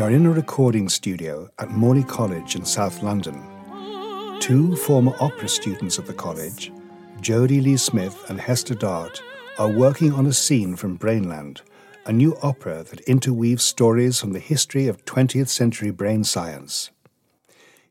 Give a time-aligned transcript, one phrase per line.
[0.00, 3.38] We are in a recording studio at Morley College in South London.
[4.40, 6.72] Two former opera students of the college,
[7.20, 9.22] Jodie Li-Smith and Hester Dart,
[9.58, 11.60] are working on a scene from Brainland,
[12.06, 16.90] a new opera that interweaves stories from the history of 20th century brain science.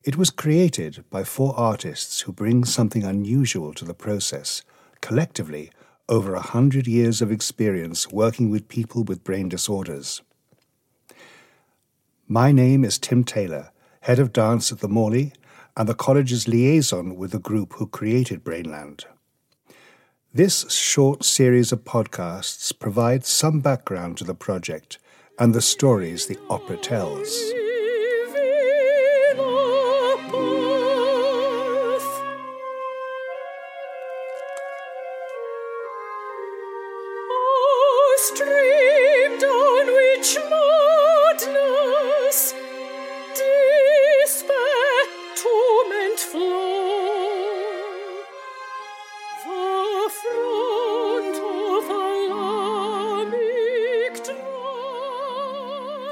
[0.03, 4.63] It was created by four artists who bring something unusual to the process,
[4.99, 5.69] collectively
[6.09, 10.23] over a hundred years of experience working with people with brain disorders.
[12.31, 15.33] My name is Tim Taylor, head of dance at the Morley
[15.75, 19.05] and the college's liaison with the group who created Brainland.
[20.31, 24.99] This short series of podcasts provides some background to the project
[25.39, 27.35] and the stories the opera tells.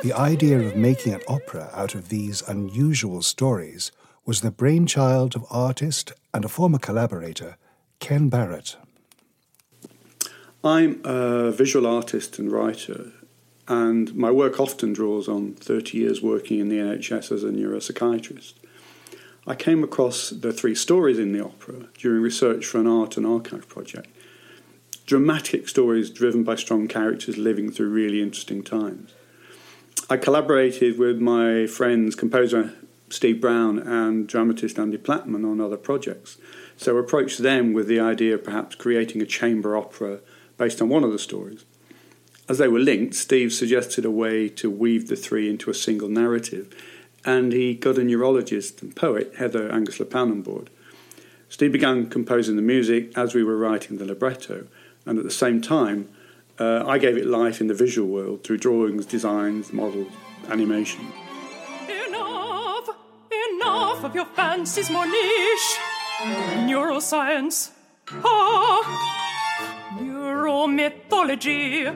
[0.03, 3.91] The idea of making an opera out of these unusual stories
[4.27, 7.57] was the brainchild of artist and a former collaborator,
[7.99, 8.77] Ken Barrett.
[10.63, 13.11] I'm a visual artist and writer,
[13.67, 18.53] and my work often draws on 30 years working in the NHS as a neuropsychiatrist.
[19.47, 23.25] I came across the three stories in the opera during research for an art and
[23.25, 24.09] archive project.
[25.07, 29.13] Dramatic stories driven by strong characters living through really interesting times.
[30.09, 32.73] I collaborated with my friends, composer
[33.09, 36.37] Steve Brown and dramatist Andy Plattman on other projects.
[36.77, 40.19] So approached them with the idea of perhaps creating a chamber opera
[40.57, 41.65] based on one of the stories.
[42.47, 46.07] As they were linked, Steve suggested a way to weave the three into a single
[46.07, 46.73] narrative,
[47.25, 50.69] and he got a neurologist and poet, Heather Angus Leppan, on board.
[51.49, 54.67] Steve began composing the music as we were writing the libretto,
[55.05, 56.07] and at the same time,
[56.59, 60.11] uh, I gave it life in the visual world through drawings, designs, models,
[60.49, 61.05] animation.
[62.07, 62.89] Enough,
[63.53, 65.77] enough of your fancies, Moniz.
[66.65, 67.69] Neuroscience,
[68.23, 68.81] ah,
[69.99, 71.95] neuromythology,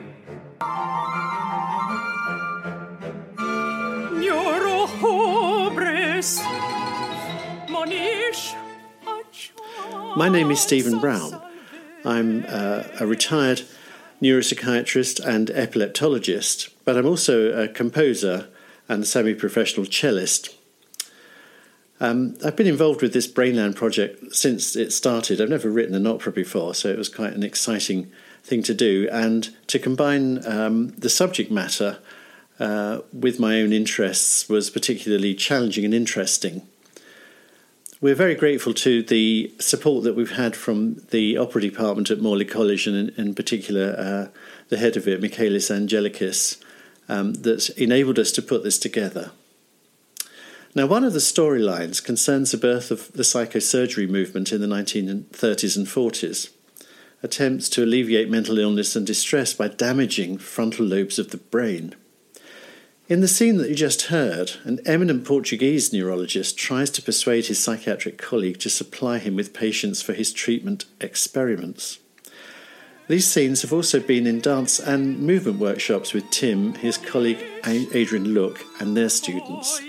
[4.22, 6.38] neurohubris,
[7.68, 8.54] Moniz.
[10.16, 11.42] My name is Stephen Brown.
[12.04, 13.62] I'm uh, a retired
[14.22, 18.48] neuropsychiatrist and epileptologist, but I'm also a composer
[18.88, 20.54] and semi professional cellist.
[22.00, 25.40] Um, I've been involved with this Brainland project since it started.
[25.40, 28.10] I've never written an opera before, so it was quite an exciting
[28.42, 29.08] thing to do.
[29.12, 31.98] And to combine um, the subject matter
[32.58, 36.62] uh, with my own interests was particularly challenging and interesting.
[38.02, 42.44] We're very grateful to the support that we've had from the opera department at Morley
[42.44, 44.36] College, and in, in particular uh,
[44.70, 46.60] the head of it, Michaelis Angelikis,
[47.08, 49.30] um, that's enabled us to put this together.
[50.74, 55.76] Now, one of the storylines concerns the birth of the psychosurgery movement in the 1930s
[55.76, 56.50] and 40s,
[57.22, 61.94] attempts to alleviate mental illness and distress by damaging frontal lobes of the brain.
[63.08, 67.58] In the scene that you just heard, an eminent Portuguese neurologist tries to persuade his
[67.58, 71.98] psychiatric colleague to supply him with patients for his treatment experiments.
[73.08, 78.34] These scenes have also been in dance and movement workshops with Tim, his colleague Adrian
[78.34, 79.80] Look, and their students.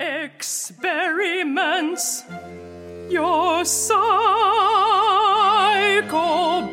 [0.00, 2.24] Experiments,
[3.08, 3.96] your psycho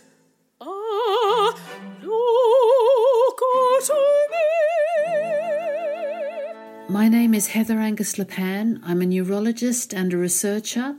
[6.89, 8.81] My name is Heather Angus Leppan.
[8.83, 10.97] I'm a neurologist and a researcher.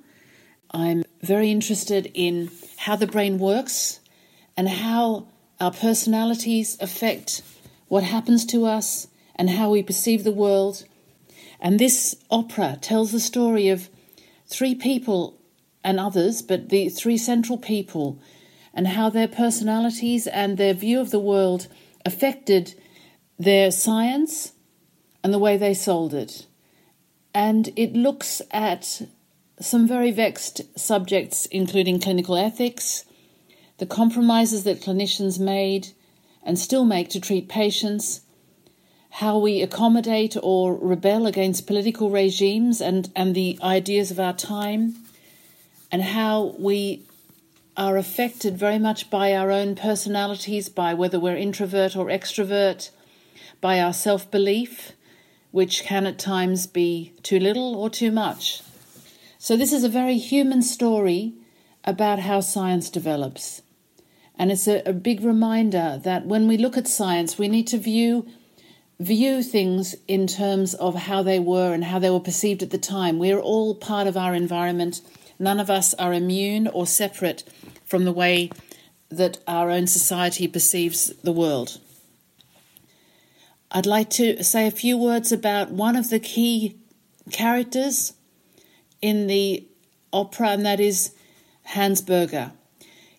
[0.72, 4.00] I'm very interested in how the brain works
[4.56, 5.28] and how
[5.60, 7.42] our personalities affect
[7.86, 9.06] what happens to us
[9.36, 10.84] and how we perceive the world.
[11.60, 13.88] And this opera tells the story of
[14.46, 15.40] three people
[15.84, 18.20] and others, but the three central people,
[18.74, 21.68] and how their personalities and their view of the world
[22.04, 22.74] affected
[23.38, 24.52] their science
[25.22, 26.46] and the way they sold it.
[27.34, 29.02] And it looks at
[29.60, 33.04] some very vexed subjects, including clinical ethics,
[33.78, 35.88] the compromises that clinicians made
[36.42, 38.22] and still make to treat patients,
[39.16, 44.96] how we accommodate or rebel against political regimes and, and the ideas of our time,
[45.90, 47.02] and how we
[47.76, 52.90] are affected very much by our own personalities, by whether we're introvert or extrovert,
[53.60, 54.92] by our self belief,
[55.50, 58.62] which can at times be too little or too much.
[59.36, 61.34] So, this is a very human story
[61.84, 63.60] about how science develops.
[64.38, 67.76] And it's a, a big reminder that when we look at science, we need to
[67.76, 68.26] view
[69.02, 72.78] view things in terms of how they were and how they were perceived at the
[72.78, 73.18] time.
[73.18, 75.00] We're all part of our environment.
[75.38, 77.42] None of us are immune or separate
[77.84, 78.50] from the way
[79.10, 81.80] that our own society perceives the world.
[83.70, 86.76] I'd like to say a few words about one of the key
[87.30, 88.12] characters
[89.00, 89.66] in the
[90.12, 91.14] opera, and that is
[91.64, 92.52] Hans Berger.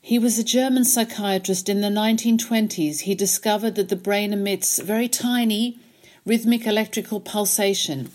[0.06, 3.00] He was a German psychiatrist in the 1920s.
[3.00, 5.80] He discovered that the brain emits very tiny
[6.26, 8.12] rhythmic electrical pulsation,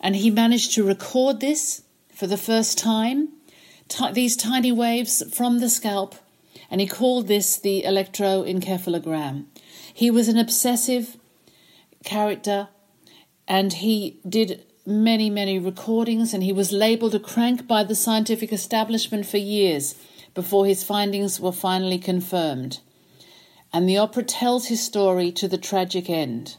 [0.00, 1.82] and he managed to record this
[2.14, 3.28] for the first time,
[3.88, 6.14] t- these tiny waves from the scalp,
[6.70, 9.44] and he called this the electroencephalogram.
[9.92, 11.18] He was an obsessive
[12.06, 12.68] character,
[13.46, 18.50] and he did many, many recordings, and he was labeled a crank by the scientific
[18.50, 19.94] establishment for years
[20.34, 22.80] before his findings were finally confirmed.
[23.72, 26.56] And the opera tells his story to the tragic end.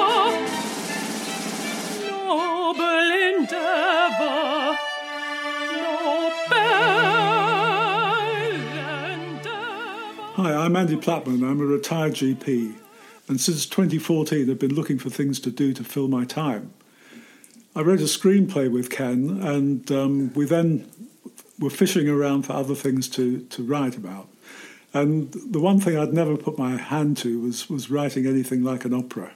[2.08, 4.78] noble endeavor,
[5.84, 6.31] noble
[9.22, 9.88] endeavor.
[10.34, 11.44] Hi, I'm Andy Plattman.
[11.48, 12.74] I'm a retired GP,
[13.27, 16.74] and since 2014, I've been looking for things to do to fill my time.
[17.75, 20.89] I wrote a screenplay with Ken, and um, we then
[21.59, 24.29] were fishing around for other things to, to write about.
[24.94, 28.85] And the one thing I'd never put my hand to was, was writing anything like
[28.85, 29.33] an opera.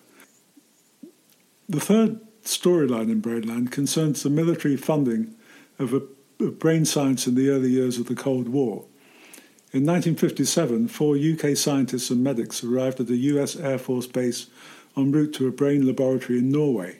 [1.67, 5.35] The third storyline in Brainland concerns the military funding
[5.77, 6.01] of, a,
[6.39, 8.85] of brain science in the early years of the Cold War.
[9.73, 14.47] In 1957, four UK scientists and medics arrived at a US Air Force base
[14.97, 16.97] en route to a brain laboratory in Norway.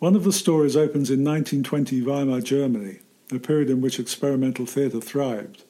[0.00, 2.98] One of the stories opens in 1920 Weimar Germany,
[3.30, 5.62] a period in which experimental theatre thrived.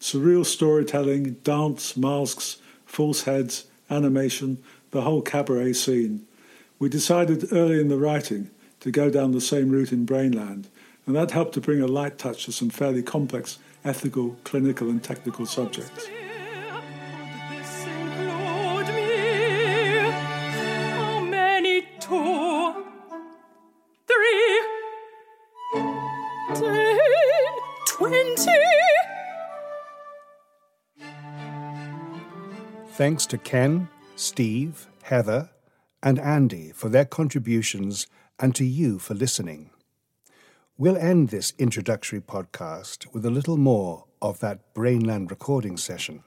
[0.00, 6.24] Surreal storytelling, dance, masks, false heads, animation, the whole cabaret scene.
[6.78, 10.66] We decided early in the writing to go down the same route in Brainland,
[11.04, 15.02] and that helped to bring a light touch to some fairly complex ethical, clinical, and
[15.02, 16.08] technical subjects.
[33.00, 35.48] Thanks to Ken, Steve, Heather,
[36.02, 38.06] and Andy for their contributions
[38.38, 39.70] and to you for listening.
[40.80, 46.24] We'll end this introductory podcast with a little more of that Brainland recording session.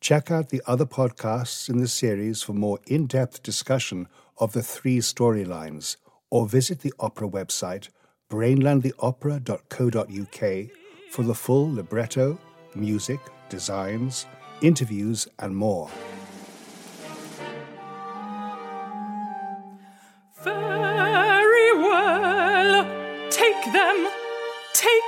[0.00, 4.08] Check out the other podcasts in the series for more in depth discussion
[4.38, 5.96] of the three storylines,
[6.30, 7.90] or visit the opera website
[8.30, 10.70] brainlandtheopera.co.uk
[11.10, 12.38] for the full libretto,
[12.74, 13.20] music,
[13.50, 14.24] designs,
[14.62, 15.90] interviews, and more.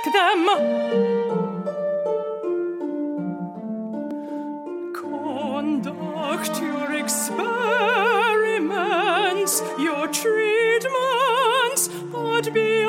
[0.03, 0.47] Them.
[4.93, 12.83] Conduct your experiments, your treatments, but be